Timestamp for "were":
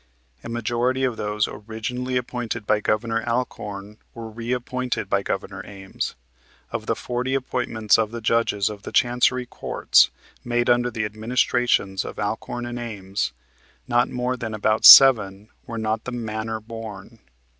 4.15-4.31, 15.67-15.77